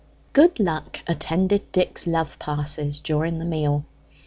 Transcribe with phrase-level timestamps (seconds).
[0.33, 3.85] Good luck attended Dick's love passes during the meal.